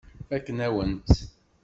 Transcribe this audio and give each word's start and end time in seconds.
Fakkent-awen-tt. 0.27 1.19